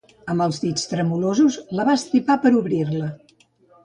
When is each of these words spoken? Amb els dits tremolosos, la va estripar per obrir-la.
Amb 0.33 0.43
els 0.43 0.59
dits 0.61 0.85
tremolosos, 0.93 1.57
la 1.79 1.85
va 1.89 1.95
estripar 1.97 2.39
per 2.47 2.53
obrir-la. 2.61 3.11